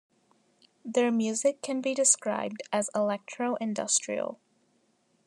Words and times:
Their 0.83 1.11
music 1.11 1.61
can 1.61 1.79
be 1.79 1.93
described 1.93 2.63
as 2.73 2.89
electro-industrial. 2.95 4.39